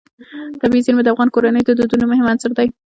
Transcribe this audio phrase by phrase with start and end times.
[0.61, 2.67] طبیعي زیرمې د افغان کورنیو د دودونو مهم عنصر دی.